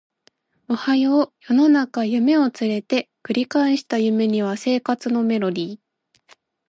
[0.67, 5.79] おはよう世の中夢を連れて繰り返した夢には生活のメロディ